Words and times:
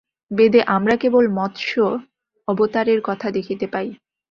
বেদে 0.31 0.61
আমরা 0.67 0.95
কেবল 0.95 1.25
মৎস্য-অবতারের 1.29 2.99
কথা 3.03 3.27
দেখিতে 3.31 3.65
পাই। 3.67 3.87